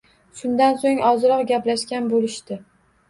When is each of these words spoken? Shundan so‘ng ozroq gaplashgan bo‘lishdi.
Shundan 0.39 0.79
so‘ng 0.83 1.03
ozroq 1.09 1.45
gaplashgan 1.53 2.09
bo‘lishdi. 2.15 2.59